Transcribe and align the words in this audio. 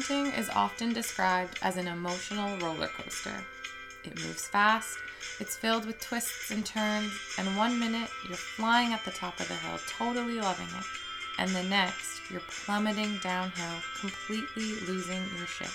Parenting 0.00 0.38
is 0.38 0.48
often 0.48 0.94
described 0.94 1.58
as 1.60 1.76
an 1.76 1.86
emotional 1.86 2.56
roller 2.56 2.86
coaster. 2.86 3.34
It 4.02 4.16
moves 4.16 4.46
fast, 4.46 4.96
it's 5.38 5.56
filled 5.56 5.84
with 5.84 6.00
twists 6.00 6.50
and 6.50 6.64
turns, 6.64 7.12
and 7.36 7.54
one 7.54 7.78
minute 7.78 8.08
you're 8.26 8.38
flying 8.38 8.94
at 8.94 9.04
the 9.04 9.10
top 9.10 9.38
of 9.40 9.48
the 9.48 9.54
hill, 9.54 9.78
totally 9.86 10.40
loving 10.40 10.68
it, 10.68 10.84
and 11.38 11.50
the 11.50 11.64
next 11.64 12.30
you're 12.30 12.40
plummeting 12.40 13.18
downhill, 13.22 13.76
completely 14.00 14.80
losing 14.88 15.22
your 15.36 15.46
shit. 15.46 15.68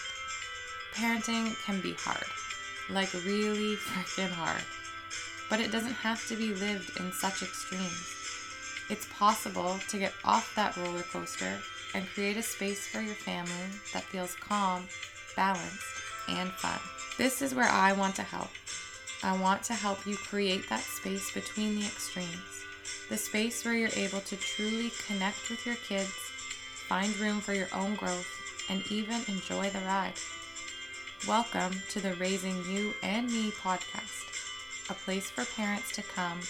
Parenting 0.96 1.56
can 1.64 1.80
be 1.82 1.94
hard, 1.94 2.26
like 2.90 3.14
really 3.14 3.76
freaking 3.76 4.32
hard, 4.32 4.64
but 5.52 5.60
it 5.60 5.72
doesn't 5.72 5.94
have 5.94 6.28
to 6.30 6.36
be 6.36 6.56
lived 6.56 7.00
in 7.00 7.12
such 7.12 7.44
extremes. 7.44 8.12
It's 8.90 9.08
possible 9.20 9.78
to 9.90 10.00
get 10.00 10.14
off 10.24 10.56
that 10.56 10.76
roller 10.78 11.04
coaster 11.04 11.60
and 11.96 12.06
create 12.10 12.36
a 12.36 12.42
space 12.42 12.86
for 12.86 13.00
your 13.00 13.16
family 13.16 13.72
that 13.94 14.04
feels 14.04 14.36
calm, 14.36 14.86
balanced, 15.34 15.80
and 16.28 16.52
fun. 16.52 16.80
This 17.18 17.42
is 17.42 17.56
where 17.56 17.70
I 17.70 17.94
want 17.94 18.16
to 18.16 18.22
help. 18.22 18.50
I 19.24 19.40
want 19.40 19.64
to 19.64 19.74
help 19.74 20.06
you 20.06 20.18
create 20.18 20.68
that 20.68 20.82
space 20.82 21.32
between 21.32 21.80
the 21.80 21.86
extremes, 21.86 22.66
the 23.10 23.16
space 23.16 23.64
where 23.64 23.76
you're 23.76 23.90
able 23.96 24.20
to 24.20 24.36
truly 24.36 24.92
connect 25.08 25.50
with 25.50 25.66
your 25.66 25.76
kids, 25.76 26.12
find 26.90 27.18
room 27.18 27.40
for 27.40 27.54
your 27.54 27.70
own 27.74 27.96
growth, 27.96 28.28
and 28.70 28.84
even 28.92 29.22
enjoy 29.30 29.70
the 29.70 29.80
ride. 29.80 30.20
Welcome 31.26 31.82
to 31.92 32.02
the 32.02 32.16
Raising 32.16 32.62
You 32.66 32.94
and 33.04 33.28
Me 33.28 33.52
podcast, 33.52 34.90
a 34.90 34.94
place 34.94 35.30
for 35.30 35.46
parents 35.46 35.94
to 35.94 36.04
come 36.04 36.42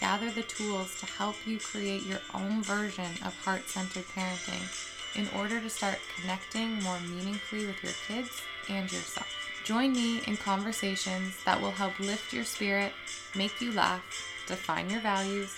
gather 0.00 0.30
the 0.30 0.42
tools 0.42 0.98
to 0.98 1.06
help 1.06 1.36
you 1.46 1.58
create 1.58 2.02
your 2.02 2.20
own 2.34 2.62
version 2.62 3.10
of 3.24 3.34
heart 3.44 3.68
centered 3.68 4.04
parenting 4.14 4.93
in 5.16 5.28
order 5.36 5.60
to 5.60 5.70
start 5.70 5.98
connecting 6.20 6.82
more 6.82 6.98
meaningfully 7.00 7.66
with 7.66 7.82
your 7.82 7.92
kids 8.06 8.42
and 8.68 8.90
yourself. 8.90 9.28
Join 9.64 9.92
me 9.92 10.20
in 10.26 10.36
conversations 10.36 11.42
that 11.44 11.60
will 11.60 11.70
help 11.70 11.98
lift 11.98 12.32
your 12.32 12.44
spirit, 12.44 12.92
make 13.34 13.60
you 13.60 13.72
laugh, 13.72 14.02
define 14.46 14.90
your 14.90 15.00
values, 15.00 15.50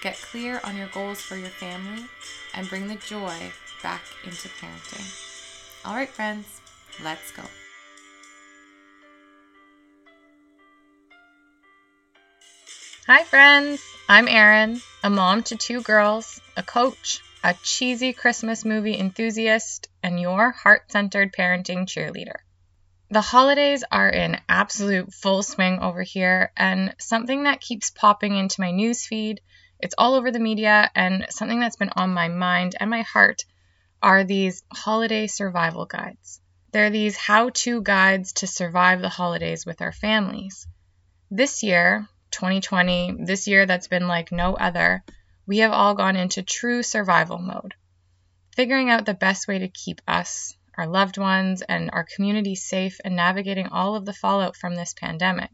get 0.00 0.16
clear 0.16 0.60
on 0.64 0.76
your 0.76 0.86
goals 0.88 1.20
for 1.20 1.36
your 1.36 1.48
family, 1.48 2.04
and 2.54 2.68
bring 2.68 2.86
the 2.86 2.94
joy 2.96 3.36
back 3.82 4.02
into 4.24 4.48
parenting. 4.48 5.84
All 5.84 5.94
right, 5.94 6.08
friends, 6.08 6.60
let's 7.02 7.32
go. 7.32 7.42
Hi, 13.06 13.24
friends. 13.24 13.82
I'm 14.08 14.28
Erin, 14.28 14.80
a 15.02 15.10
mom 15.10 15.42
to 15.44 15.56
two 15.56 15.80
girls, 15.82 16.40
a 16.56 16.62
coach, 16.62 17.22
a 17.42 17.54
cheesy 17.62 18.12
Christmas 18.12 18.64
movie 18.64 18.98
enthusiast, 18.98 19.88
and 20.02 20.20
your 20.20 20.50
heart 20.50 20.90
centered 20.90 21.32
parenting 21.32 21.86
cheerleader. 21.86 22.36
The 23.10 23.20
holidays 23.20 23.84
are 23.90 24.08
in 24.08 24.40
absolute 24.48 25.14
full 25.14 25.42
swing 25.42 25.78
over 25.78 26.02
here, 26.02 26.52
and 26.56 26.94
something 26.98 27.44
that 27.44 27.60
keeps 27.60 27.90
popping 27.90 28.36
into 28.36 28.60
my 28.60 28.70
newsfeed, 28.70 29.38
it's 29.80 29.94
all 29.96 30.14
over 30.14 30.30
the 30.30 30.38
media, 30.38 30.90
and 30.94 31.26
something 31.30 31.60
that's 31.60 31.76
been 31.76 31.92
on 31.96 32.12
my 32.12 32.28
mind 32.28 32.74
and 32.78 32.90
my 32.90 33.02
heart 33.02 33.44
are 34.02 34.24
these 34.24 34.62
holiday 34.72 35.26
survival 35.26 35.86
guides. 35.86 36.40
They're 36.72 36.90
these 36.90 37.16
how 37.16 37.50
to 37.50 37.80
guides 37.80 38.32
to 38.34 38.46
survive 38.46 39.00
the 39.00 39.08
holidays 39.08 39.64
with 39.64 39.80
our 39.80 39.92
families. 39.92 40.66
This 41.30 41.62
year, 41.62 42.06
2020, 42.30 43.24
this 43.24 43.48
year 43.48 43.64
that's 43.64 43.88
been 43.88 44.06
like 44.06 44.32
no 44.32 44.54
other, 44.54 45.02
we 45.48 45.58
have 45.58 45.72
all 45.72 45.94
gone 45.94 46.14
into 46.14 46.42
true 46.42 46.82
survival 46.82 47.38
mode. 47.38 47.74
Figuring 48.54 48.90
out 48.90 49.06
the 49.06 49.14
best 49.14 49.48
way 49.48 49.58
to 49.60 49.68
keep 49.68 50.02
us, 50.06 50.54
our 50.76 50.86
loved 50.86 51.16
ones, 51.16 51.62
and 51.62 51.90
our 51.90 52.04
community 52.04 52.54
safe 52.54 53.00
and 53.02 53.16
navigating 53.16 53.66
all 53.68 53.96
of 53.96 54.04
the 54.04 54.12
fallout 54.12 54.56
from 54.56 54.74
this 54.74 54.92
pandemic. 54.92 55.50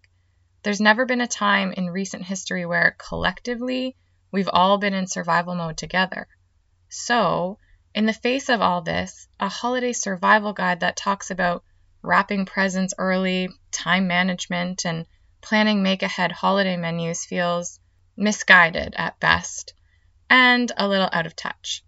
There's 0.65 0.81
never 0.81 1.07
been 1.07 1.21
a 1.21 1.29
time 1.29 1.71
in 1.71 1.91
recent 1.91 2.25
history 2.25 2.67
where 2.67 2.97
collectively 2.99 3.95
we've 4.33 4.49
all 4.53 4.79
been 4.79 4.95
in 4.95 5.07
survival 5.07 5.55
mode 5.55 5.77
together. 5.77 6.27
So, 6.89 7.61
in 7.95 8.07
the 8.07 8.13
face 8.13 8.49
of 8.49 8.61
all 8.61 8.83
this, 8.83 9.29
a 9.39 9.49
holiday 9.49 9.93
survival 9.93 10.55
guide 10.55 10.81
that 10.81 10.97
talks 10.97 11.31
about 11.31 11.63
wrapping 12.03 12.47
presents 12.47 12.95
early, 12.99 13.49
time 13.71 14.09
management, 14.09 14.85
and 14.87 15.07
planning 15.41 15.85
make 15.85 16.03
ahead 16.03 16.33
holiday 16.33 16.77
menus 16.77 17.25
feels 17.25 17.79
misguided 18.17 18.95
at 18.97 19.21
best 19.21 19.73
and 20.35 20.73
a 20.77 20.89
little 20.89 21.09
out 21.13 21.27
of 21.27 21.37
touch. 21.37 21.85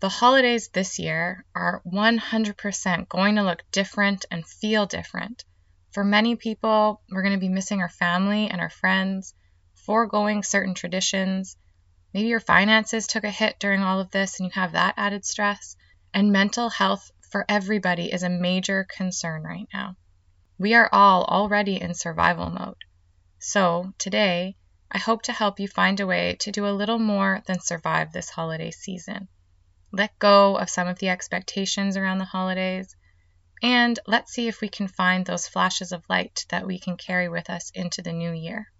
The 0.00 0.10
holidays 0.10 0.68
this 0.68 0.98
year 0.98 1.46
are 1.54 1.80
100% 1.86 3.08
going 3.08 3.36
to 3.36 3.42
look 3.42 3.62
different 3.72 4.26
and 4.30 4.46
feel 4.46 4.84
different. 4.84 5.42
For 5.92 6.04
many 6.04 6.36
people, 6.36 7.00
we're 7.10 7.22
going 7.22 7.32
to 7.40 7.40
be 7.40 7.48
missing 7.48 7.80
our 7.80 7.88
family 7.88 8.50
and 8.50 8.60
our 8.60 8.68
friends, 8.68 9.32
foregoing 9.86 10.42
certain 10.42 10.74
traditions. 10.74 11.56
Maybe 12.12 12.28
your 12.28 12.40
finances 12.40 13.06
took 13.06 13.24
a 13.24 13.30
hit 13.30 13.58
during 13.58 13.82
all 13.82 14.00
of 14.00 14.10
this 14.10 14.38
and 14.38 14.48
you 14.48 14.60
have 14.60 14.72
that 14.72 14.92
added 14.98 15.24
stress. 15.24 15.74
And 16.12 16.30
mental 16.30 16.68
health 16.68 17.10
for 17.30 17.46
everybody 17.48 18.12
is 18.12 18.22
a 18.22 18.28
major 18.28 18.86
concern 18.94 19.44
right 19.44 19.68
now. 19.72 19.96
We 20.58 20.74
are 20.74 20.90
all 20.92 21.24
already 21.24 21.80
in 21.80 21.94
survival 21.94 22.50
mode. 22.50 22.84
So, 23.38 23.94
today, 23.96 24.57
I 24.90 24.98
hope 24.98 25.22
to 25.22 25.32
help 25.32 25.60
you 25.60 25.68
find 25.68 26.00
a 26.00 26.06
way 26.06 26.36
to 26.40 26.50
do 26.50 26.66
a 26.66 26.72
little 26.72 26.98
more 26.98 27.42
than 27.46 27.60
survive 27.60 28.12
this 28.12 28.30
holiday 28.30 28.70
season. 28.70 29.28
Let 29.92 30.18
go 30.18 30.56
of 30.56 30.70
some 30.70 30.88
of 30.88 30.98
the 30.98 31.10
expectations 31.10 31.96
around 31.96 32.18
the 32.18 32.24
holidays, 32.24 32.96
and 33.62 33.98
let's 34.06 34.32
see 34.32 34.48
if 34.48 34.60
we 34.60 34.68
can 34.68 34.88
find 34.88 35.26
those 35.26 35.48
flashes 35.48 35.92
of 35.92 36.08
light 36.08 36.46
that 36.48 36.66
we 36.66 36.78
can 36.78 36.96
carry 36.96 37.28
with 37.28 37.50
us 37.50 37.70
into 37.74 38.00
the 38.02 38.12
new 38.12 38.32
year. 38.32 38.72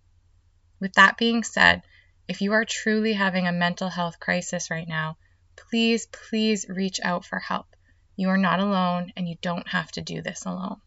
With 0.80 0.94
that 0.94 1.19
being 1.19 1.42
said, 1.42 1.82
if 2.28 2.40
you 2.40 2.52
are 2.52 2.64
truly 2.64 3.14
having 3.14 3.46
a 3.46 3.52
mental 3.52 3.88
health 3.88 4.20
crisis 4.20 4.70
right 4.70 4.86
now, 4.86 5.19
please, 5.56 6.06
please 6.06 6.66
reach 6.69 7.00
out 7.02 7.25
for 7.25 7.38
help. 7.38 7.75
You 8.16 8.28
are 8.30 8.38
not 8.38 8.60
alone 8.60 9.12
and 9.16 9.28
you 9.28 9.36
don't 9.40 9.69
have 9.69 9.90
to 9.92 10.02
do 10.02 10.22
this 10.22 10.44
alone. 10.44 10.80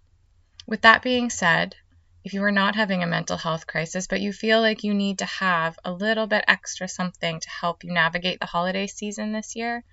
With 0.67 0.81
that 0.81 1.01
being 1.01 1.29
said, 1.29 1.75
if 2.23 2.33
you 2.33 2.43
are 2.43 2.51
not 2.51 2.75
having 2.75 3.01
a 3.01 3.07
mental 3.07 3.35
health 3.35 3.65
crisis, 3.65 4.05
but 4.05 4.21
you 4.21 4.31
feel 4.31 4.61
like 4.61 4.83
you 4.83 4.93
need 4.93 5.17
to 5.17 5.25
have 5.25 5.79
a 5.83 5.91
little 5.91 6.27
bit 6.27 6.45
extra 6.47 6.87
something 6.87 7.39
to 7.39 7.49
help 7.49 7.83
you 7.83 7.91
navigate 7.91 8.39
the 8.39 8.45
holiday 8.45 8.85
season 8.85 9.31
this 9.31 9.55
year, 9.55 9.83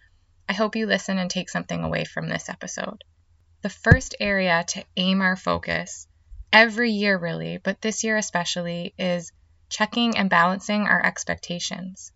I 0.46 0.52
hope 0.52 0.76
you 0.76 0.86
listen 0.86 1.16
and 1.16 1.30
take 1.30 1.48
something 1.48 1.82
away 1.82 2.04
from 2.04 2.28
this 2.28 2.50
episode. 2.50 3.02
The 3.62 3.70
first 3.70 4.14
area 4.20 4.62
to 4.68 4.84
aim 4.96 5.22
our 5.22 5.36
focus, 5.36 6.06
every 6.52 6.90
year 6.90 7.16
really, 7.16 7.56
but 7.56 7.80
this 7.80 8.04
year 8.04 8.18
especially, 8.18 8.94
is 8.98 9.32
checking 9.70 10.18
and 10.18 10.28
balancing 10.28 10.82
our 10.82 11.04
expectations. 11.04 12.12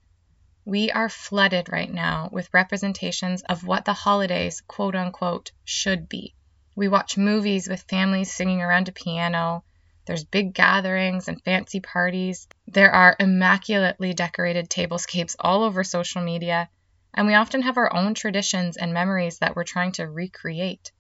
We 0.67 0.91
are 0.91 1.09
flooded 1.09 1.71
right 1.73 1.93
now 1.93 2.29
with 2.31 2.53
representations 2.53 3.43
of 3.43 3.67
what 3.67 3.87
the 3.87 3.95
holidays, 3.95 4.61
quote 4.67 4.95
unquote, 4.95 5.53
should 5.65 6.09
be. 6.09 6.35
We 6.77 6.89
watch 6.89 7.17
movies 7.17 7.67
with 7.67 7.83
families 7.83 8.31
singing 8.31 8.61
around 8.61 8.89
a 8.89 8.93
piano 8.93 9.65
there's 10.05 10.25
big 10.25 10.53
gatherings 10.53 11.29
and 11.29 11.41
fancy 11.43 11.79
parties. 11.79 12.49
There 12.67 12.91
are 12.91 13.15
immaculately 13.21 14.15
decorated 14.15 14.69
tablescapes 14.69 15.37
all 15.39 15.63
over 15.63 15.85
social 15.85 16.23
media, 16.23 16.69
and 17.15 17.29
we 17.29 17.35
often 17.35 17.63
have 17.63 17.77
our 17.77 17.95
own 17.95 18.15
traditions 18.15 18.77
and 18.77 18.93
memories 18.93 19.39
that 19.39 19.55
we're 19.55 19.63
trying 19.63 19.93
to 19.93 20.09
recreate. 20.09 20.91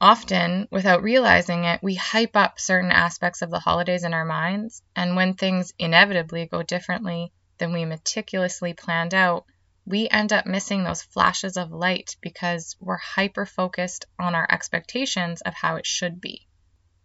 Often, 0.00 0.68
without 0.70 1.02
realizing 1.02 1.64
it, 1.64 1.82
we 1.82 1.96
hype 1.96 2.34
up 2.34 2.58
certain 2.58 2.90
aspects 2.90 3.42
of 3.42 3.50
the 3.50 3.58
holidays 3.58 4.04
in 4.04 4.14
our 4.14 4.24
minds, 4.24 4.82
and 4.96 5.16
when 5.16 5.34
things 5.34 5.74
inevitably 5.78 6.46
go 6.46 6.62
differently 6.62 7.32
than 7.58 7.74
we 7.74 7.84
meticulously 7.84 8.72
planned 8.72 9.12
out, 9.12 9.44
we 9.84 10.08
end 10.08 10.32
up 10.32 10.46
missing 10.46 10.82
those 10.82 11.02
flashes 11.02 11.58
of 11.58 11.72
light 11.72 12.16
because 12.22 12.74
we're 12.80 12.96
hyper 12.96 13.44
focused 13.44 14.06
on 14.18 14.34
our 14.34 14.46
expectations 14.50 15.42
of 15.42 15.52
how 15.52 15.76
it 15.76 15.84
should 15.84 16.22
be 16.22 16.46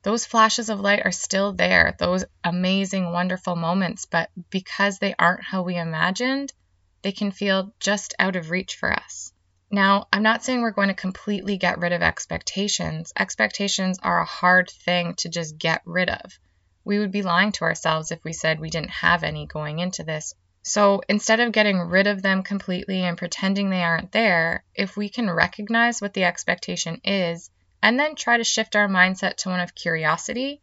those 0.05 0.27
flashes 0.27 0.69
of 0.69 0.79
light 0.79 1.01
are 1.03 1.11
still 1.11 1.51
there, 1.53 1.95
those 1.97 2.25
amazing, 2.43 3.11
wonderful 3.11 3.55
moments, 3.55 4.05
but 4.05 4.29
because 4.51 4.99
they 4.99 5.15
aren't 5.17 5.43
how 5.43 5.63
we 5.63 5.77
imagined, 5.77 6.53
they 7.01 7.11
can 7.11 7.31
feel 7.31 7.73
just 7.79 8.13
out 8.19 8.35
of 8.35 8.51
reach 8.51 8.75
for 8.75 8.93
us. 8.93 9.33
Now, 9.71 10.07
I'm 10.13 10.21
not 10.21 10.43
saying 10.43 10.61
we're 10.61 10.69
going 10.69 10.89
to 10.89 10.93
completely 10.93 11.57
get 11.57 11.79
rid 11.79 11.91
of 11.91 12.03
expectations. 12.03 13.13
Expectations 13.17 13.97
are 14.03 14.21
a 14.21 14.25
hard 14.25 14.69
thing 14.69 15.15
to 15.15 15.29
just 15.29 15.57
get 15.57 15.81
rid 15.85 16.11
of. 16.11 16.37
We 16.83 16.99
would 16.99 17.11
be 17.11 17.23
lying 17.23 17.51
to 17.53 17.63
ourselves 17.63 18.11
if 18.11 18.23
we 18.23 18.31
said 18.31 18.59
we 18.59 18.69
didn't 18.69 18.91
have 18.91 19.23
any 19.23 19.47
going 19.47 19.79
into 19.79 20.03
this. 20.03 20.35
So 20.61 21.01
instead 21.09 21.39
of 21.39 21.51
getting 21.51 21.79
rid 21.79 22.05
of 22.05 22.21
them 22.21 22.43
completely 22.43 23.01
and 23.01 23.17
pretending 23.17 23.71
they 23.71 23.81
aren't 23.81 24.11
there, 24.11 24.65
if 24.75 24.95
we 24.95 25.09
can 25.09 25.31
recognize 25.31 25.99
what 25.99 26.13
the 26.13 26.25
expectation 26.25 27.01
is 27.03 27.49
and 27.85 27.99
then 27.99 28.15
try 28.15 28.35
to 28.35 28.43
shift 28.43 28.75
our 28.75 28.87
mindset 28.87 29.35
to 29.35 29.49
one 29.49 29.59
of 29.59 29.75
curiosity, 29.75 30.59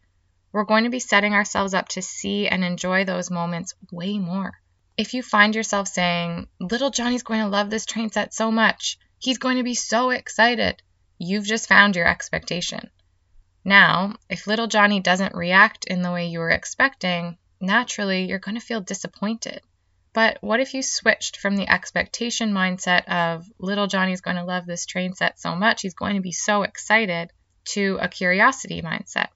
we're 0.50 0.64
going 0.64 0.82
to 0.82 0.90
be 0.90 0.98
setting 0.98 1.34
ourselves 1.34 1.72
up 1.72 1.86
to 1.86 2.02
see 2.02 2.48
and 2.48 2.64
enjoy 2.64 3.04
those 3.04 3.30
moments 3.30 3.76
way 3.92 4.18
more. 4.18 4.58
If 4.96 5.14
you 5.14 5.22
find 5.22 5.54
yourself 5.54 5.86
saying, 5.86 6.48
Little 6.58 6.90
Johnny's 6.90 7.22
going 7.22 7.38
to 7.38 7.46
love 7.46 7.70
this 7.70 7.86
train 7.86 8.10
set 8.10 8.34
so 8.34 8.50
much, 8.50 8.98
he's 9.20 9.38
going 9.38 9.58
to 9.58 9.62
be 9.62 9.76
so 9.76 10.10
excited, 10.10 10.82
you've 11.16 11.46
just 11.46 11.68
found 11.68 11.94
your 11.94 12.08
expectation. 12.08 12.90
Now, 13.64 14.16
if 14.28 14.48
little 14.48 14.66
Johnny 14.66 14.98
doesn't 14.98 15.36
react 15.36 15.84
in 15.84 16.02
the 16.02 16.10
way 16.10 16.26
you 16.26 16.40
were 16.40 16.50
expecting, 16.50 17.38
naturally 17.60 18.24
you're 18.24 18.40
going 18.40 18.56
to 18.56 18.66
feel 18.66 18.80
disappointed. 18.80 19.60
But 20.14 20.38
what 20.42 20.60
if 20.60 20.74
you 20.74 20.82
switched 20.82 21.38
from 21.38 21.56
the 21.56 21.68
expectation 21.68 22.52
mindset 22.52 23.04
of 23.08 23.50
little 23.58 23.86
Johnny's 23.86 24.20
going 24.20 24.36
to 24.36 24.44
love 24.44 24.66
this 24.66 24.84
train 24.84 25.14
set 25.14 25.40
so 25.40 25.54
much, 25.54 25.82
he's 25.82 25.94
going 25.94 26.16
to 26.16 26.20
be 26.20 26.32
so 26.32 26.62
excited, 26.62 27.30
to 27.64 27.98
a 28.00 28.08
curiosity 28.08 28.82
mindset, 28.82 29.28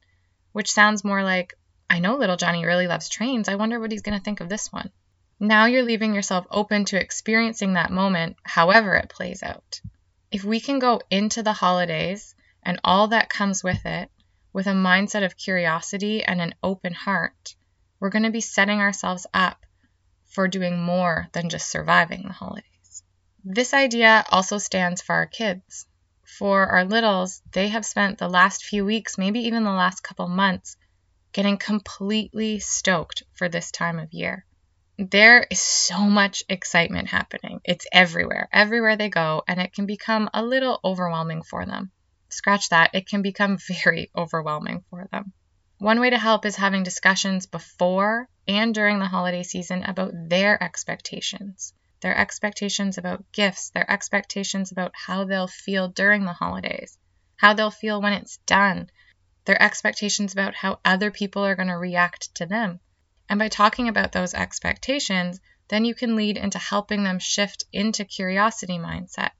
which 0.53 0.73
sounds 0.73 1.05
more 1.05 1.23
like, 1.23 1.55
I 1.89 2.01
know 2.01 2.17
little 2.17 2.37
Johnny 2.37 2.67
really 2.67 2.89
loves 2.89 3.09
trains. 3.09 3.49
I 3.49 3.55
wonder 3.55 3.79
what 3.79 3.93
he's 3.93 4.03
going 4.03 4.19
to 4.19 4.25
think 4.25 4.41
of 4.41 4.49
this 4.49 4.73
one. 4.73 4.91
Now 5.39 5.67
you're 5.67 5.83
leaving 5.85 6.15
yourself 6.15 6.47
open 6.51 6.87
to 6.87 7.01
experiencing 7.01 7.75
that 7.75 7.93
moment, 7.93 8.37
however 8.43 8.95
it 8.95 9.11
plays 9.11 9.43
out. 9.43 9.81
If 10.31 10.45
we 10.45 10.61
can 10.61 10.79
go 10.79 11.01
into 11.11 11.43
the 11.43 11.53
holidays 11.53 12.35
and 12.63 12.81
all 12.83 13.09
that 13.09 13.29
comes 13.29 13.63
with 13.63 13.85
it 13.87 14.11
with 14.53 14.67
a 14.67 14.71
mindset 14.71 15.25
of 15.25 15.37
curiosity 15.37 16.25
and 16.25 16.41
an 16.41 16.55
open 16.63 16.95
heart, 16.95 17.55
we're 18.01 18.11
going 18.11 18.25
to 18.25 18.31
be 18.31 18.41
setting 18.41 18.81
ourselves 18.81 19.27
up 19.33 19.66
for 20.37 20.49
doing 20.49 20.79
more 20.79 21.29
than 21.33 21.49
just 21.49 21.71
surviving 21.71 22.23
the 22.27 22.33
holidays. 22.35 23.03
This 23.43 23.73
idea 23.73 24.23
also 24.31 24.59
stands 24.59 25.01
for 25.01 25.15
our 25.15 25.25
kids. 25.27 25.87
For 26.39 26.67
our 26.67 26.85
littles, 26.85 27.41
they 27.53 27.69
have 27.69 27.87
spent 27.87 28.19
the 28.19 28.29
last 28.29 28.63
few 28.63 28.85
weeks, 28.85 29.17
maybe 29.17 29.41
even 29.41 29.65
the 29.65 29.71
last 29.71 30.03
couple 30.03 30.29
months, 30.29 30.77
getting 31.33 31.57
completely 31.57 32.59
stoked 32.59 33.23
for 33.33 33.49
this 33.49 33.71
time 33.71 33.99
of 33.99 34.13
year. 34.13 34.45
There 34.99 35.47
is 35.51 35.63
so 35.63 36.01
much 36.01 36.45
excitement 36.51 37.09
happening. 37.09 37.63
It's 37.65 37.87
everywhere, 37.91 38.51
everywhere 38.53 38.97
they 38.97 39.09
go, 39.09 39.43
and 39.49 39.59
it 39.59 39.73
can 39.73 39.87
become 39.87 40.29
a 40.35 40.43
little 40.43 40.81
overwhelming 40.85 41.45
for 41.45 41.65
them. 41.65 41.93
Scratch 42.29 42.69
that, 42.69 42.91
it 42.93 43.09
can 43.09 43.23
become 43.23 43.57
very 43.83 44.11
overwhelming 44.15 44.85
for 44.91 45.09
them. 45.11 45.33
One 45.79 46.01
way 46.01 46.11
to 46.11 46.19
help 46.19 46.47
is 46.47 46.57
having 46.57 46.83
discussions 46.83 47.47
before 47.47 48.29
and 48.49 48.75
during 48.75 48.99
the 48.99 49.09
holiday 49.09 49.43
season 49.43 49.83
about 49.83 50.13
their 50.29 50.63
expectations 50.63 51.73
their 52.03 52.17
expectations 52.17 52.99
about 52.99 53.25
gifts, 53.33 53.71
their 53.71 53.91
expectations 53.91 54.71
about 54.71 54.93
how 54.95 55.25
they'll 55.25 55.49
feel 55.49 55.89
during 55.89 56.25
the 56.25 56.33
holidays, 56.33 56.99
how 57.37 57.55
they'll 57.55 57.71
feel 57.71 58.01
when 58.01 58.13
it's 58.13 58.37
done, 58.47 58.91
their 59.45 59.61
expectations 59.61 60.33
about 60.33 60.55
how 60.55 60.79
other 60.85 61.11
people 61.11 61.45
are 61.45 61.55
going 61.55 61.69
to 61.69 61.75
react 61.75 62.35
to 62.35 62.47
them. 62.47 62.81
And 63.29 63.39
by 63.39 63.49
talking 63.49 63.89
about 63.89 64.13
those 64.13 64.35
expectations, 64.35 65.41
then 65.69 65.85
you 65.85 65.95
can 65.95 66.17
lead 66.17 66.37
into 66.37 66.59
helping 66.59 67.03
them 67.03 67.19
shift 67.19 67.65
into 67.73 68.05
curiosity 68.05 68.79
mindset. 68.79 69.31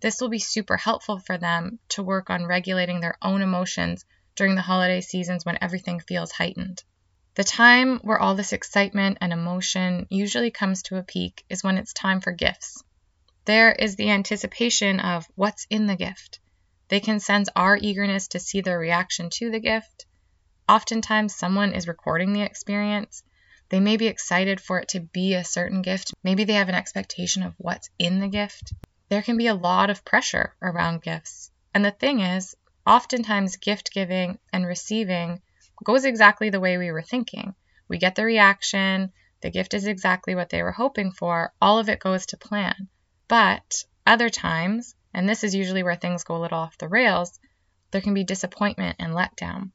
This 0.00 0.20
will 0.20 0.28
be 0.28 0.38
super 0.38 0.76
helpful 0.76 1.18
for 1.18 1.38
them 1.38 1.78
to 1.90 2.02
work 2.02 2.30
on 2.30 2.46
regulating 2.46 3.00
their 3.00 3.18
own 3.22 3.42
emotions 3.42 4.04
during 4.36 4.54
the 4.54 4.62
holiday 4.62 5.00
seasons 5.00 5.44
when 5.44 5.58
everything 5.60 5.98
feels 5.98 6.30
heightened. 6.30 6.84
The 7.34 7.44
time 7.44 7.98
where 7.98 8.18
all 8.18 8.34
this 8.34 8.52
excitement 8.52 9.18
and 9.20 9.32
emotion 9.32 10.06
usually 10.08 10.50
comes 10.50 10.82
to 10.84 10.96
a 10.96 11.02
peak 11.02 11.44
is 11.50 11.64
when 11.64 11.76
it's 11.76 11.92
time 11.92 12.20
for 12.20 12.32
gifts. 12.32 12.82
There 13.44 13.72
is 13.72 13.96
the 13.96 14.10
anticipation 14.10 15.00
of 15.00 15.26
what's 15.34 15.66
in 15.68 15.86
the 15.86 15.96
gift. 15.96 16.40
They 16.88 17.00
can 17.00 17.20
sense 17.20 17.48
our 17.54 17.76
eagerness 17.76 18.28
to 18.28 18.38
see 18.38 18.60
their 18.60 18.78
reaction 18.78 19.30
to 19.30 19.50
the 19.50 19.60
gift. 19.60 20.06
Oftentimes, 20.68 21.34
someone 21.34 21.72
is 21.72 21.88
recording 21.88 22.32
the 22.32 22.42
experience. 22.42 23.22
They 23.68 23.80
may 23.80 23.96
be 23.96 24.06
excited 24.06 24.60
for 24.60 24.78
it 24.80 24.88
to 24.88 25.00
be 25.00 25.34
a 25.34 25.44
certain 25.44 25.82
gift. 25.82 26.14
Maybe 26.22 26.44
they 26.44 26.54
have 26.54 26.68
an 26.68 26.74
expectation 26.74 27.42
of 27.42 27.54
what's 27.58 27.90
in 27.98 28.20
the 28.20 28.28
gift. 28.28 28.72
There 29.08 29.22
can 29.22 29.36
be 29.36 29.46
a 29.46 29.54
lot 29.54 29.90
of 29.90 30.04
pressure 30.04 30.54
around 30.62 31.02
gifts. 31.02 31.50
And 31.74 31.84
the 31.84 31.90
thing 31.90 32.20
is, 32.20 32.56
oftentimes, 32.86 33.56
gift 33.56 33.92
giving 33.92 34.38
and 34.52 34.66
receiving 34.66 35.42
goes 35.84 36.04
exactly 36.04 36.50
the 36.50 36.60
way 36.60 36.78
we 36.78 36.92
were 36.92 37.02
thinking. 37.02 37.54
We 37.88 37.98
get 37.98 38.14
the 38.14 38.24
reaction, 38.24 39.12
the 39.42 39.50
gift 39.50 39.74
is 39.74 39.86
exactly 39.86 40.34
what 40.34 40.48
they 40.48 40.62
were 40.62 40.72
hoping 40.72 41.12
for, 41.12 41.52
all 41.60 41.78
of 41.78 41.88
it 41.88 42.00
goes 42.00 42.26
to 42.26 42.36
plan. 42.36 42.88
But 43.28 43.84
other 44.06 44.28
times, 44.28 44.94
and 45.12 45.28
this 45.28 45.44
is 45.44 45.54
usually 45.54 45.82
where 45.82 45.96
things 45.96 46.24
go 46.24 46.36
a 46.36 46.38
little 46.38 46.58
off 46.58 46.78
the 46.78 46.88
rails, 46.88 47.38
there 47.90 48.00
can 48.00 48.14
be 48.14 48.24
disappointment 48.24 48.96
and 48.98 49.12
letdown. 49.12 49.70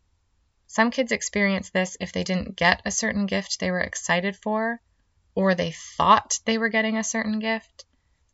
Some 0.67 0.91
kids 0.91 1.11
experience 1.11 1.69
this 1.69 1.97
if 1.99 2.13
they 2.13 2.23
didn't 2.23 2.55
get 2.55 2.81
a 2.85 2.91
certain 2.91 3.25
gift 3.25 3.59
they 3.59 3.71
were 3.71 3.81
excited 3.81 4.35
for, 4.37 4.79
or 5.35 5.53
they 5.53 5.71
thought 5.71 6.39
they 6.45 6.57
were 6.57 6.69
getting 6.69 6.97
a 6.97 7.03
certain 7.03 7.39
gift. 7.39 7.85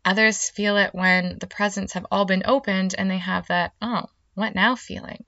Others 0.05 0.49
feel 0.51 0.77
it 0.77 0.93
when 0.93 1.37
the 1.39 1.47
presents 1.47 1.93
have 1.93 2.05
all 2.11 2.25
been 2.25 2.43
opened 2.45 2.95
and 2.97 3.09
they 3.09 3.17
have 3.17 3.47
that, 3.47 3.73
oh, 3.81 4.05
what 4.37 4.53
now 4.53 4.75
feeling. 4.75 5.25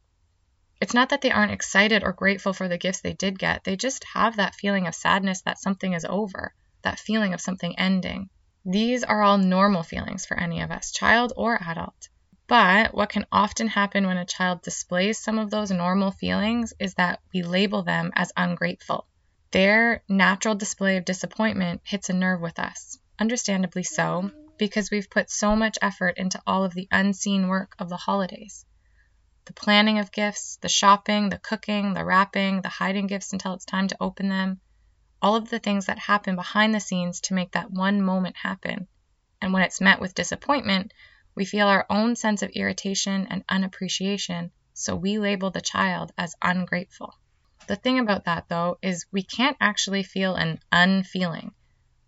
It's 0.79 0.93
not 0.93 1.09
that 1.09 1.21
they 1.21 1.31
aren't 1.31 1.51
excited 1.51 2.03
or 2.03 2.13
grateful 2.13 2.53
for 2.53 2.67
the 2.67 2.77
gifts 2.77 3.01
they 3.01 3.13
did 3.13 3.39
get, 3.39 3.63
they 3.63 3.75
just 3.75 4.03
have 4.13 4.35
that 4.35 4.53
feeling 4.53 4.85
of 4.85 4.93
sadness 4.93 5.41
that 5.41 5.57
something 5.57 5.93
is 5.93 6.05
over, 6.05 6.53
that 6.83 6.99
feeling 6.99 7.33
of 7.33 7.41
something 7.41 7.77
ending. 7.79 8.29
These 8.63 9.03
are 9.03 9.23
all 9.23 9.39
normal 9.39 9.81
feelings 9.81 10.27
for 10.27 10.37
any 10.39 10.61
of 10.61 10.69
us, 10.69 10.91
child 10.91 11.33
or 11.35 11.59
adult. 11.59 12.07
But 12.45 12.93
what 12.93 13.09
can 13.09 13.25
often 13.31 13.67
happen 13.67 14.05
when 14.05 14.17
a 14.17 14.25
child 14.25 14.61
displays 14.61 15.17
some 15.17 15.39
of 15.39 15.49
those 15.49 15.71
normal 15.71 16.11
feelings 16.11 16.71
is 16.77 16.93
that 16.93 17.19
we 17.33 17.41
label 17.41 17.81
them 17.81 18.11
as 18.13 18.31
ungrateful. 18.37 19.07
Their 19.49 20.03
natural 20.07 20.53
display 20.53 20.97
of 20.97 21.05
disappointment 21.05 21.81
hits 21.83 22.09
a 22.09 22.13
nerve 22.13 22.41
with 22.41 22.59
us, 22.59 22.99
understandably 23.17 23.81
so, 23.81 24.29
because 24.59 24.91
we've 24.91 25.09
put 25.09 25.31
so 25.31 25.55
much 25.55 25.79
effort 25.81 26.19
into 26.19 26.39
all 26.45 26.63
of 26.63 26.75
the 26.75 26.87
unseen 26.91 27.47
work 27.47 27.73
of 27.79 27.89
the 27.89 27.97
holidays 27.97 28.65
the 29.49 29.53
planning 29.53 29.97
of 29.97 30.11
gifts, 30.11 30.59
the 30.61 30.69
shopping, 30.69 31.29
the 31.29 31.39
cooking, 31.39 31.95
the 31.95 32.05
wrapping, 32.05 32.61
the 32.61 32.69
hiding 32.69 33.07
gifts 33.07 33.33
until 33.33 33.55
it's 33.55 33.65
time 33.65 33.87
to 33.87 33.97
open 33.99 34.29
them, 34.29 34.61
all 35.23 35.35
of 35.35 35.49
the 35.49 35.57
things 35.57 35.87
that 35.87 35.97
happen 35.97 36.35
behind 36.35 36.71
the 36.71 36.79
scenes 36.79 37.19
to 37.19 37.33
make 37.33 37.53
that 37.53 37.71
one 37.71 37.99
moment 37.99 38.37
happen. 38.37 38.87
And 39.41 39.51
when 39.51 39.63
it's 39.63 39.81
met 39.81 39.99
with 39.99 40.13
disappointment, 40.13 40.93
we 41.33 41.45
feel 41.45 41.65
our 41.65 41.83
own 41.89 42.15
sense 42.15 42.43
of 42.43 42.51
irritation 42.51 43.25
and 43.27 43.43
unappreciation, 43.49 44.51
so 44.75 44.95
we 44.95 45.17
label 45.17 45.49
the 45.49 45.61
child 45.61 46.11
as 46.15 46.35
ungrateful. 46.43 47.15
The 47.65 47.75
thing 47.75 47.97
about 47.97 48.25
that, 48.25 48.49
though, 48.49 48.77
is 48.83 49.07
we 49.11 49.23
can't 49.23 49.57
actually 49.59 50.03
feel 50.03 50.35
an 50.35 50.59
unfeeling. 50.71 51.53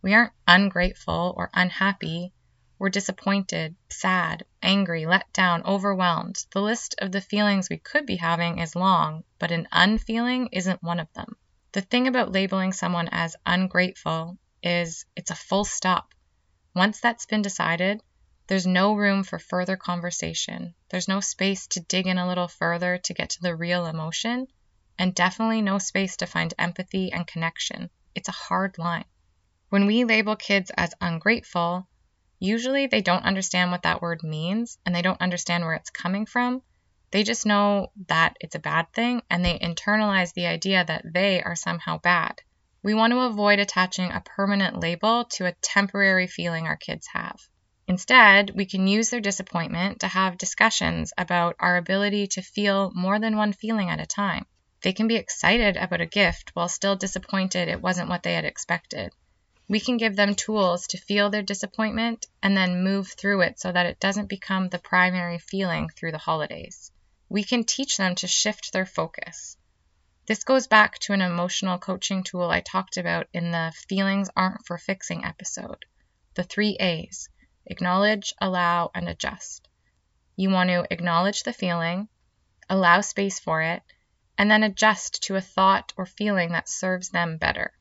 We 0.03 0.13
aren't 0.13 0.33
ungrateful 0.47 1.33
or 1.35 1.49
unhappy. 1.55 2.33
We're 2.81 2.89
disappointed, 2.89 3.75
sad, 3.91 4.43
angry, 4.63 5.05
let 5.05 5.31
down, 5.33 5.61
overwhelmed. 5.65 6.43
The 6.49 6.63
list 6.63 6.95
of 6.97 7.11
the 7.11 7.21
feelings 7.21 7.69
we 7.69 7.77
could 7.77 8.07
be 8.07 8.15
having 8.15 8.57
is 8.57 8.75
long, 8.75 9.23
but 9.37 9.51
an 9.51 9.67
unfeeling 9.71 10.47
isn't 10.51 10.81
one 10.81 10.99
of 10.99 11.13
them. 11.13 11.35
The 11.73 11.81
thing 11.81 12.07
about 12.07 12.31
labeling 12.31 12.73
someone 12.73 13.07
as 13.09 13.35
ungrateful 13.45 14.39
is 14.63 15.05
it's 15.15 15.29
a 15.29 15.35
full 15.35 15.63
stop. 15.63 16.15
Once 16.73 16.99
that's 16.99 17.27
been 17.27 17.43
decided, 17.43 18.01
there's 18.47 18.65
no 18.65 18.95
room 18.95 19.23
for 19.23 19.37
further 19.37 19.77
conversation. 19.77 20.73
There's 20.89 21.07
no 21.07 21.19
space 21.19 21.67
to 21.67 21.81
dig 21.81 22.07
in 22.07 22.17
a 22.17 22.27
little 22.27 22.47
further 22.47 22.97
to 22.97 23.13
get 23.13 23.29
to 23.29 23.41
the 23.43 23.55
real 23.55 23.85
emotion, 23.85 24.47
and 24.97 25.13
definitely 25.13 25.61
no 25.61 25.77
space 25.77 26.17
to 26.17 26.25
find 26.25 26.51
empathy 26.57 27.13
and 27.13 27.27
connection. 27.27 27.91
It's 28.15 28.29
a 28.29 28.31
hard 28.31 28.79
line. 28.79 29.05
When 29.69 29.85
we 29.85 30.03
label 30.03 30.35
kids 30.35 30.71
as 30.75 30.95
ungrateful, 30.99 31.87
Usually 32.43 32.87
they 32.87 33.01
don't 33.01 33.23
understand 33.23 33.69
what 33.69 33.83
that 33.83 34.01
word 34.01 34.23
means 34.23 34.79
and 34.83 34.95
they 34.95 35.03
don't 35.03 35.21
understand 35.21 35.63
where 35.63 35.75
it's 35.75 35.91
coming 35.91 36.25
from. 36.25 36.63
They 37.11 37.23
just 37.23 37.45
know 37.45 37.91
that 38.07 38.35
it's 38.41 38.55
a 38.55 38.59
bad 38.59 38.91
thing 38.93 39.21
and 39.29 39.45
they 39.45 39.59
internalize 39.59 40.33
the 40.33 40.47
idea 40.47 40.83
that 40.83 41.03
they 41.13 41.43
are 41.43 41.55
somehow 41.55 41.99
bad. 41.99 42.41
We 42.81 42.95
want 42.95 43.13
to 43.13 43.19
avoid 43.19 43.59
attaching 43.59 44.11
a 44.11 44.21
permanent 44.21 44.79
label 44.79 45.25
to 45.33 45.45
a 45.45 45.51
temporary 45.61 46.25
feeling 46.25 46.65
our 46.65 46.77
kids 46.77 47.05
have. 47.13 47.39
Instead, 47.87 48.49
we 48.55 48.65
can 48.65 48.87
use 48.87 49.11
their 49.11 49.21
disappointment 49.21 49.99
to 49.99 50.07
have 50.07 50.39
discussions 50.39 51.13
about 51.19 51.55
our 51.59 51.77
ability 51.77 52.25
to 52.25 52.41
feel 52.41 52.91
more 52.95 53.19
than 53.19 53.37
one 53.37 53.53
feeling 53.53 53.91
at 53.91 54.01
a 54.01 54.07
time. 54.07 54.47
They 54.81 54.93
can 54.93 55.07
be 55.07 55.15
excited 55.15 55.77
about 55.77 56.01
a 56.01 56.07
gift 56.07 56.49
while 56.55 56.69
still 56.69 56.95
disappointed 56.95 57.67
it 57.67 57.83
wasn't 57.83 58.09
what 58.09 58.23
they 58.23 58.33
had 58.33 58.45
expected. 58.45 59.13
We 59.71 59.79
can 59.79 59.95
give 59.95 60.17
them 60.17 60.35
tools 60.35 60.87
to 60.87 60.97
feel 60.97 61.29
their 61.29 61.43
disappointment 61.43 62.27
and 62.43 62.57
then 62.57 62.83
move 62.83 63.07
through 63.07 63.43
it 63.43 63.57
so 63.57 63.71
that 63.71 63.85
it 63.85 64.01
doesn't 64.01 64.27
become 64.27 64.67
the 64.67 64.79
primary 64.79 65.37
feeling 65.37 65.87
through 65.87 66.11
the 66.11 66.17
holidays. 66.17 66.91
We 67.29 67.45
can 67.45 67.63
teach 67.63 67.95
them 67.95 68.15
to 68.15 68.27
shift 68.27 68.73
their 68.73 68.85
focus. 68.85 69.55
This 70.25 70.43
goes 70.43 70.67
back 70.67 70.99
to 70.99 71.13
an 71.13 71.21
emotional 71.21 71.77
coaching 71.77 72.23
tool 72.23 72.49
I 72.49 72.59
talked 72.59 72.97
about 72.97 73.29
in 73.31 73.51
the 73.51 73.71
Feelings 73.87 74.29
Aren't 74.35 74.65
for 74.65 74.77
Fixing 74.77 75.23
episode. 75.23 75.85
The 76.33 76.43
three 76.43 76.75
A's 76.77 77.29
acknowledge, 77.65 78.33
allow, 78.41 78.91
and 78.93 79.07
adjust. 79.07 79.69
You 80.35 80.49
want 80.49 80.69
to 80.69 80.85
acknowledge 80.91 81.43
the 81.43 81.53
feeling, 81.53 82.09
allow 82.69 82.99
space 82.99 83.39
for 83.39 83.61
it, 83.61 83.83
and 84.37 84.51
then 84.51 84.63
adjust 84.63 85.23
to 85.23 85.37
a 85.37 85.41
thought 85.41 85.93
or 85.95 86.05
feeling 86.05 86.51
that 86.51 86.67
serves 86.67 87.07
them 87.07 87.37
better. 87.37 87.71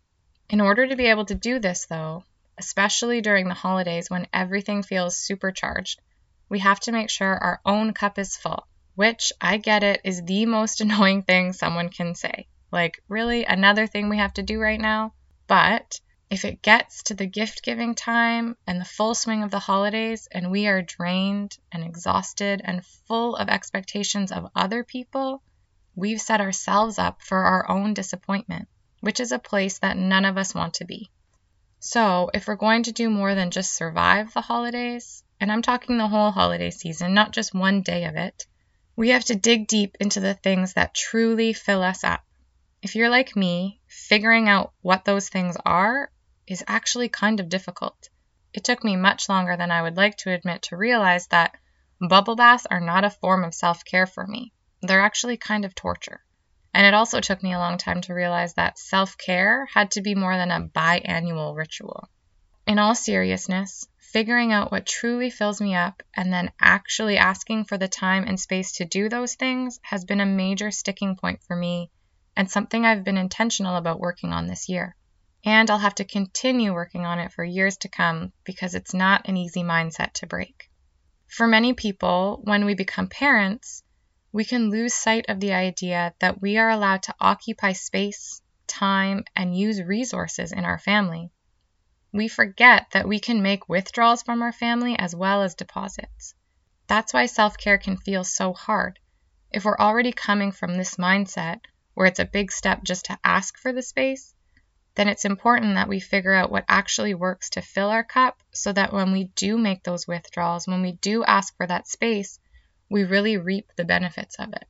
In 0.50 0.60
order 0.60 0.84
to 0.84 0.96
be 0.96 1.06
able 1.06 1.26
to 1.26 1.36
do 1.36 1.60
this, 1.60 1.86
though, 1.86 2.24
especially 2.58 3.20
during 3.20 3.46
the 3.46 3.54
holidays 3.54 4.10
when 4.10 4.26
everything 4.32 4.82
feels 4.82 5.16
supercharged, 5.16 6.00
we 6.48 6.58
have 6.58 6.80
to 6.80 6.92
make 6.92 7.08
sure 7.08 7.38
our 7.38 7.60
own 7.64 7.92
cup 7.92 8.18
is 8.18 8.36
full, 8.36 8.66
which 8.96 9.32
I 9.40 9.58
get 9.58 9.84
it 9.84 10.00
is 10.02 10.24
the 10.24 10.46
most 10.46 10.80
annoying 10.80 11.22
thing 11.22 11.52
someone 11.52 11.88
can 11.88 12.16
say. 12.16 12.48
Like, 12.72 13.00
really? 13.06 13.44
Another 13.44 13.86
thing 13.86 14.08
we 14.08 14.16
have 14.16 14.34
to 14.34 14.42
do 14.42 14.58
right 14.58 14.80
now? 14.80 15.14
But 15.46 16.00
if 16.30 16.44
it 16.44 16.62
gets 16.62 17.04
to 17.04 17.14
the 17.14 17.26
gift 17.26 17.62
giving 17.62 17.94
time 17.94 18.56
and 18.66 18.80
the 18.80 18.84
full 18.84 19.14
swing 19.14 19.44
of 19.44 19.52
the 19.52 19.60
holidays, 19.60 20.26
and 20.32 20.50
we 20.50 20.66
are 20.66 20.82
drained 20.82 21.56
and 21.70 21.84
exhausted 21.84 22.60
and 22.64 22.84
full 22.84 23.36
of 23.36 23.48
expectations 23.48 24.32
of 24.32 24.50
other 24.56 24.82
people, 24.82 25.44
we've 25.94 26.20
set 26.20 26.40
ourselves 26.40 26.98
up 26.98 27.22
for 27.22 27.38
our 27.38 27.70
own 27.70 27.94
disappointment, 27.94 28.68
which 29.00 29.20
is 29.20 29.32
a 29.32 29.38
place 29.38 29.78
that 29.78 29.96
none 29.96 30.24
of 30.24 30.38
us 30.38 30.54
want 30.54 30.74
to 30.74 30.84
be. 30.84 31.10
So, 31.78 32.30
if 32.34 32.46
we're 32.46 32.56
going 32.56 32.82
to 32.84 32.92
do 32.92 33.08
more 33.08 33.34
than 33.34 33.50
just 33.50 33.74
survive 33.74 34.32
the 34.34 34.42
holidays, 34.42 35.24
and 35.40 35.50
I'm 35.50 35.62
talking 35.62 35.96
the 35.96 36.08
whole 36.08 36.30
holiday 36.30 36.70
season, 36.70 37.14
not 37.14 37.32
just 37.32 37.54
one 37.54 37.80
day 37.80 38.04
of 38.04 38.16
it, 38.16 38.46
we 38.96 39.08
have 39.08 39.24
to 39.24 39.34
dig 39.34 39.66
deep 39.66 39.96
into 39.98 40.20
the 40.20 40.34
things 40.34 40.74
that 40.74 40.94
truly 40.94 41.54
fill 41.54 41.82
us 41.82 42.04
up. 42.04 42.22
If 42.82 42.94
you're 42.94 43.08
like 43.08 43.34
me, 43.34 43.80
figuring 43.86 44.48
out 44.48 44.74
what 44.82 45.06
those 45.06 45.30
things 45.30 45.56
are 45.64 46.10
is 46.46 46.62
actually 46.66 47.08
kind 47.08 47.40
of 47.40 47.48
difficult. 47.48 48.10
It 48.52 48.64
took 48.64 48.84
me 48.84 48.96
much 48.96 49.28
longer 49.28 49.56
than 49.56 49.70
I 49.70 49.80
would 49.80 49.96
like 49.96 50.16
to 50.18 50.32
admit 50.32 50.62
to 50.62 50.76
realize 50.76 51.28
that 51.28 51.56
bubble 52.00 52.36
baths 52.36 52.66
are 52.66 52.80
not 52.80 53.04
a 53.04 53.10
form 53.10 53.44
of 53.44 53.54
self 53.54 53.84
care 53.84 54.06
for 54.06 54.26
me. 54.26 54.52
They're 54.82 55.00
actually 55.00 55.36
kind 55.36 55.64
of 55.64 55.74
torture. 55.74 56.20
And 56.72 56.86
it 56.86 56.94
also 56.94 57.20
took 57.20 57.42
me 57.42 57.52
a 57.52 57.58
long 57.58 57.78
time 57.78 58.00
to 58.02 58.14
realize 58.14 58.54
that 58.54 58.78
self 58.78 59.18
care 59.18 59.66
had 59.72 59.90
to 59.92 60.02
be 60.02 60.14
more 60.14 60.36
than 60.36 60.50
a 60.50 60.68
biannual 60.68 61.56
ritual. 61.56 62.08
In 62.66 62.78
all 62.78 62.94
seriousness, 62.94 63.86
figuring 63.98 64.52
out 64.52 64.70
what 64.70 64.86
truly 64.86 65.30
fills 65.30 65.60
me 65.60 65.74
up 65.74 66.02
and 66.14 66.32
then 66.32 66.52
actually 66.60 67.16
asking 67.18 67.64
for 67.64 67.78
the 67.78 67.88
time 67.88 68.24
and 68.24 68.38
space 68.38 68.72
to 68.72 68.84
do 68.84 69.08
those 69.08 69.34
things 69.34 69.80
has 69.82 70.04
been 70.04 70.20
a 70.20 70.26
major 70.26 70.70
sticking 70.70 71.16
point 71.16 71.42
for 71.42 71.56
me 71.56 71.90
and 72.36 72.50
something 72.50 72.84
I've 72.84 73.04
been 73.04 73.18
intentional 73.18 73.76
about 73.76 74.00
working 74.00 74.32
on 74.32 74.46
this 74.46 74.68
year. 74.68 74.96
And 75.44 75.70
I'll 75.70 75.78
have 75.78 75.94
to 75.96 76.04
continue 76.04 76.72
working 76.72 77.06
on 77.06 77.18
it 77.18 77.32
for 77.32 77.44
years 77.44 77.76
to 77.78 77.88
come 77.88 78.32
because 78.44 78.74
it's 78.74 78.94
not 78.94 79.28
an 79.28 79.36
easy 79.36 79.62
mindset 79.62 80.12
to 80.14 80.26
break. 80.26 80.70
For 81.28 81.46
many 81.46 81.72
people, 81.72 82.40
when 82.44 82.64
we 82.64 82.74
become 82.74 83.08
parents, 83.08 83.82
we 84.32 84.44
can 84.44 84.70
lose 84.70 84.94
sight 84.94 85.26
of 85.28 85.40
the 85.40 85.52
idea 85.52 86.14
that 86.20 86.40
we 86.40 86.56
are 86.56 86.70
allowed 86.70 87.02
to 87.02 87.14
occupy 87.20 87.72
space, 87.72 88.40
time, 88.66 89.24
and 89.34 89.56
use 89.56 89.82
resources 89.82 90.52
in 90.52 90.64
our 90.64 90.78
family. 90.78 91.30
We 92.12 92.28
forget 92.28 92.86
that 92.92 93.08
we 93.08 93.18
can 93.18 93.42
make 93.42 93.68
withdrawals 93.68 94.22
from 94.22 94.42
our 94.42 94.52
family 94.52 94.96
as 94.98 95.14
well 95.16 95.42
as 95.42 95.54
deposits. 95.54 96.34
That's 96.86 97.12
why 97.12 97.26
self 97.26 97.56
care 97.58 97.78
can 97.78 97.96
feel 97.96 98.24
so 98.24 98.52
hard. 98.52 98.98
If 99.50 99.64
we're 99.64 99.78
already 99.78 100.12
coming 100.12 100.52
from 100.52 100.74
this 100.76 100.96
mindset, 100.96 101.60
where 101.94 102.06
it's 102.06 102.20
a 102.20 102.24
big 102.24 102.52
step 102.52 102.82
just 102.84 103.06
to 103.06 103.18
ask 103.24 103.58
for 103.58 103.72
the 103.72 103.82
space, 103.82 104.34
then 104.94 105.08
it's 105.08 105.24
important 105.24 105.74
that 105.74 105.88
we 105.88 106.00
figure 106.00 106.32
out 106.32 106.50
what 106.50 106.64
actually 106.68 107.14
works 107.14 107.50
to 107.50 107.62
fill 107.62 107.90
our 107.90 108.04
cup 108.04 108.40
so 108.52 108.72
that 108.72 108.92
when 108.92 109.12
we 109.12 109.24
do 109.34 109.58
make 109.58 109.82
those 109.82 110.06
withdrawals, 110.06 110.66
when 110.66 110.82
we 110.82 110.92
do 110.92 111.24
ask 111.24 111.56
for 111.56 111.66
that 111.66 111.88
space, 111.88 112.38
we 112.90 113.04
really 113.04 113.36
reap 113.36 113.70
the 113.76 113.84
benefits 113.84 114.36
of 114.38 114.52
it. 114.52 114.64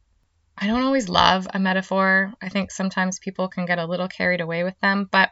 I 0.57 0.67
don't 0.67 0.83
always 0.83 1.09
love 1.09 1.49
a 1.53 1.59
metaphor. 1.59 2.35
I 2.41 2.51
think 2.51 2.71
sometimes 2.71 3.19
people 3.19 3.49
can 3.49 3.65
get 3.65 3.79
a 3.79 3.87
little 3.87 4.09
carried 4.09 4.43
away 4.43 4.63
with 4.63 4.79
them, 4.81 5.09
but 5.11 5.31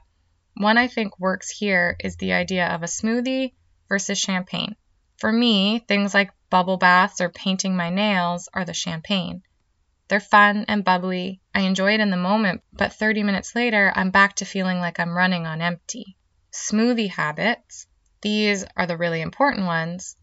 one 0.55 0.79
I 0.79 0.89
think 0.89 1.21
works 1.21 1.51
here 1.51 1.97
is 2.01 2.17
the 2.17 2.33
idea 2.33 2.67
of 2.67 2.83
a 2.83 2.87
smoothie 2.87 3.53
versus 3.89 4.19
champagne. 4.19 4.75
For 5.19 5.31
me, 5.31 5.81
things 5.81 6.15
like 6.15 6.33
bubble 6.49 6.79
baths 6.79 7.21
or 7.21 7.29
painting 7.29 7.77
my 7.77 7.91
nails 7.91 8.49
are 8.55 8.65
the 8.65 8.73
champagne. 8.73 9.43
They're 10.09 10.21
fun 10.21 10.65
and 10.67 10.85
bubbly. 10.85 11.43
I 11.55 11.61
enjoy 11.61 11.93
it 11.93 12.01
in 12.01 12.11
the 12.11 12.17
moment, 12.17 12.63
but 12.73 12.95
30 12.95 13.23
minutes 13.23 13.55
later, 13.55 13.93
I'm 13.95 14.11
back 14.11 14.37
to 14.37 14.47
feeling 14.47 14.79
like 14.79 14.99
I'm 14.99 15.17
running 15.17 15.47
on 15.47 15.61
empty. 15.61 16.17
Smoothie 16.53 17.11
habits, 17.11 17.87
these 18.23 18.65
are 18.77 18.87
the 18.87 18.97
really 18.97 19.21
important 19.21 19.67
ones, 19.67 20.17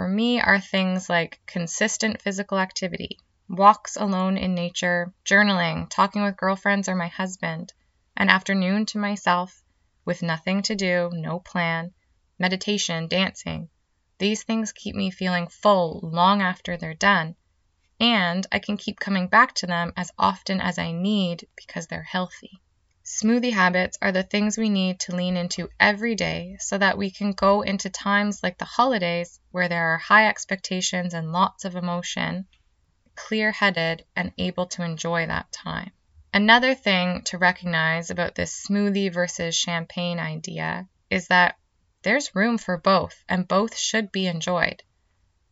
for 0.00 0.08
me 0.08 0.40
are 0.40 0.58
things 0.58 1.10
like 1.10 1.42
consistent 1.44 2.22
physical 2.22 2.58
activity, 2.58 3.18
walks 3.50 3.96
alone 3.96 4.38
in 4.38 4.54
nature, 4.54 5.12
journaling, 5.26 5.86
talking 5.90 6.22
with 6.22 6.38
girlfriends 6.38 6.88
or 6.88 6.96
my 6.96 7.08
husband, 7.08 7.70
an 8.16 8.30
afternoon 8.30 8.86
to 8.86 8.96
myself 8.96 9.62
with 10.06 10.22
nothing 10.22 10.62
to 10.62 10.74
do, 10.74 11.10
no 11.12 11.38
plan, 11.38 11.92
meditation, 12.38 13.08
dancing. 13.08 13.68
These 14.16 14.42
things 14.42 14.72
keep 14.72 14.96
me 14.96 15.10
feeling 15.10 15.48
full 15.48 16.00
long 16.02 16.40
after 16.40 16.78
they're 16.78 16.94
done 16.94 17.36
and 18.00 18.46
I 18.50 18.58
can 18.58 18.78
keep 18.78 18.98
coming 18.98 19.28
back 19.28 19.52
to 19.56 19.66
them 19.66 19.92
as 19.98 20.10
often 20.18 20.62
as 20.62 20.78
I 20.78 20.92
need 20.92 21.46
because 21.56 21.88
they're 21.88 22.04
healthy. 22.04 22.62
Smoothie 23.12 23.52
habits 23.52 23.98
are 24.00 24.12
the 24.12 24.22
things 24.22 24.56
we 24.56 24.68
need 24.70 25.00
to 25.00 25.16
lean 25.16 25.36
into 25.36 25.68
every 25.80 26.14
day 26.14 26.56
so 26.60 26.78
that 26.78 26.96
we 26.96 27.10
can 27.10 27.32
go 27.32 27.60
into 27.60 27.90
times 27.90 28.40
like 28.40 28.56
the 28.56 28.64
holidays 28.64 29.40
where 29.50 29.68
there 29.68 29.88
are 29.88 29.98
high 29.98 30.28
expectations 30.28 31.12
and 31.12 31.32
lots 31.32 31.64
of 31.64 31.74
emotion, 31.74 32.46
clear 33.16 33.50
headed 33.50 34.06
and 34.14 34.32
able 34.38 34.66
to 34.66 34.84
enjoy 34.84 35.26
that 35.26 35.50
time. 35.50 35.90
Another 36.32 36.72
thing 36.72 37.22
to 37.24 37.36
recognize 37.36 38.10
about 38.10 38.36
this 38.36 38.64
smoothie 38.64 39.12
versus 39.12 39.56
champagne 39.56 40.20
idea 40.20 40.88
is 41.10 41.26
that 41.26 41.58
there's 42.02 42.36
room 42.36 42.58
for 42.58 42.78
both 42.78 43.24
and 43.28 43.48
both 43.48 43.76
should 43.76 44.12
be 44.12 44.28
enjoyed. 44.28 44.84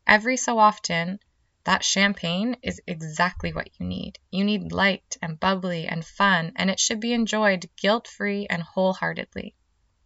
Every 0.07 0.37
so 0.37 0.61
often, 0.61 1.19
that 1.69 1.85
champagne 1.85 2.57
is 2.63 2.81
exactly 2.87 3.53
what 3.53 3.69
you 3.79 3.85
need. 3.85 4.19
You 4.31 4.43
need 4.43 4.73
light 4.73 5.19
and 5.21 5.39
bubbly 5.39 5.87
and 5.87 6.03
fun, 6.03 6.53
and 6.57 6.71
it 6.71 6.81
should 6.81 6.99
be 6.99 7.13
enjoyed 7.13 7.69
guilt 7.77 8.09
free 8.09 8.47
and 8.49 8.63
wholeheartedly. 8.63 9.55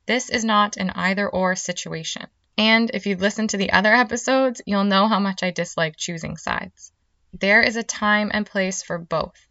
This 0.05 0.29
is 0.29 0.45
not 0.45 0.77
an 0.77 0.91
either 0.91 1.29
or 1.29 1.55
situation. 1.55 2.27
And 2.59 2.91
if 2.93 3.07
you've 3.07 3.21
listened 3.21 3.51
to 3.51 3.59
the 3.59 3.71
other 3.71 3.95
episodes, 3.95 4.61
you'll 4.67 4.83
know 4.83 5.07
how 5.07 5.21
much 5.21 5.45
I 5.45 5.53
dislike 5.53 5.95
choosing 5.97 6.37
sides. 6.37 6.91
There 7.33 7.63
is 7.63 7.77
a 7.77 7.85
time 7.85 8.33
and 8.35 8.45
place 8.45 8.83
for 8.83 8.99
both, 8.99 9.47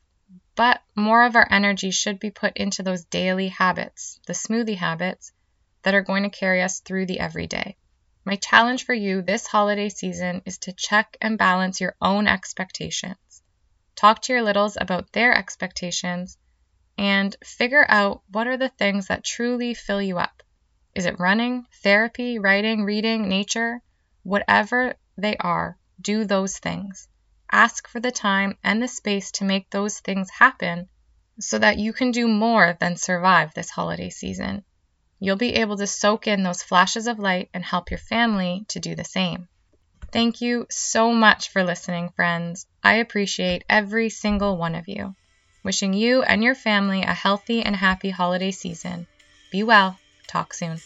but 0.55 0.81
more 0.97 1.23
of 1.23 1.37
our 1.37 1.47
energy 1.49 1.91
should 1.91 2.19
be 2.19 2.29
put 2.29 2.57
into 2.57 2.83
those 2.83 3.05
daily 3.05 3.47
habits, 3.47 4.19
the 4.27 4.33
smoothie 4.33 4.75
habits, 4.75 5.31
that 5.83 5.95
are 5.95 6.01
going 6.01 6.23
to 6.23 6.29
carry 6.29 6.61
us 6.61 6.81
through 6.81 7.05
the 7.05 7.21
everyday. 7.21 7.77
My 8.23 8.35
challenge 8.35 8.85
for 8.85 8.93
you 8.93 9.23
this 9.23 9.47
holiday 9.47 9.89
season 9.89 10.43
is 10.45 10.59
to 10.59 10.73
check 10.73 11.17
and 11.19 11.39
balance 11.39 11.81
your 11.81 11.95
own 11.99 12.27
expectations. 12.27 13.41
Talk 13.95 14.21
to 14.21 14.33
your 14.33 14.43
littles 14.43 14.77
about 14.79 15.11
their 15.11 15.33
expectations 15.33 16.37
and 16.99 17.35
figure 17.43 17.83
out 17.89 18.21
what 18.31 18.45
are 18.45 18.57
the 18.57 18.69
things 18.69 19.07
that 19.07 19.23
truly 19.23 19.73
fill 19.73 19.99
you 19.99 20.19
up. 20.19 20.43
Is 20.93 21.07
it 21.07 21.19
running, 21.19 21.65
therapy, 21.81 22.37
writing, 22.37 22.83
reading, 22.83 23.27
nature? 23.27 23.81
Whatever 24.21 24.93
they 25.17 25.35
are, 25.37 25.79
do 25.99 26.23
those 26.23 26.59
things. 26.59 27.07
Ask 27.51 27.87
for 27.87 27.99
the 27.99 28.11
time 28.11 28.55
and 28.63 28.83
the 28.83 28.87
space 28.87 29.31
to 29.31 29.45
make 29.45 29.71
those 29.71 29.99
things 29.99 30.29
happen 30.29 30.89
so 31.39 31.57
that 31.57 31.79
you 31.79 31.91
can 31.91 32.11
do 32.11 32.27
more 32.27 32.77
than 32.79 32.97
survive 32.97 33.51
this 33.55 33.71
holiday 33.71 34.11
season 34.11 34.63
you'll 35.21 35.37
be 35.37 35.53
able 35.53 35.77
to 35.77 35.87
soak 35.87 36.27
in 36.27 36.43
those 36.43 36.63
flashes 36.63 37.07
of 37.07 37.19
light 37.19 37.49
and 37.53 37.63
help 37.63 37.91
your 37.91 37.99
family 37.99 38.65
to 38.67 38.79
do 38.79 38.95
the 38.95 39.05
same. 39.05 39.47
Thank 40.11 40.41
you 40.41 40.65
so 40.69 41.13
much 41.13 41.49
for 41.49 41.63
listening, 41.63 42.09
friends. 42.09 42.65
I 42.83 42.95
appreciate 42.95 43.63
every 43.69 44.09
single 44.09 44.57
one 44.57 44.75
of 44.75 44.89
you. 44.89 45.15
Wishing 45.63 45.93
you 45.93 46.23
and 46.23 46.43
your 46.43 46.55
family 46.55 47.03
a 47.03 47.13
healthy 47.13 47.61
and 47.61 47.75
happy 47.75 48.09
holiday 48.09 48.51
season. 48.51 49.07
Be 49.51 49.63
well. 49.63 49.97
Talk 50.27 50.53
soon. 50.53 50.79